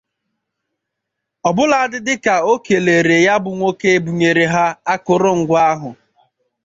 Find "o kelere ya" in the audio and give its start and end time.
2.51-3.35